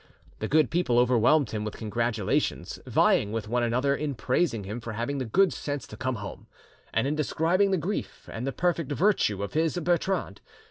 The 0.39 0.47
good 0.47 0.71
people 0.71 0.97
overwhelmed 0.97 1.51
him 1.51 1.63
with 1.63 1.77
congratulations, 1.77 2.79
vying 2.87 3.31
with 3.31 3.47
one 3.47 3.61
another 3.61 3.95
in 3.95 4.15
praising 4.15 4.63
him 4.63 4.79
for 4.81 4.93
having 4.93 5.19
the 5.19 5.25
good 5.25 5.53
sense 5.53 5.85
to 5.85 5.95
come 5.95 6.15
home, 6.15 6.47
and 6.91 7.05
in 7.05 7.13
describing 7.15 7.69
the 7.69 7.77
grief 7.77 8.27
and 8.31 8.47
the 8.47 8.51
perfect 8.51 8.91
virtue 8.91 9.43
of 9.43 9.53
his 9.53 9.77
Bertrande. 9.77 10.41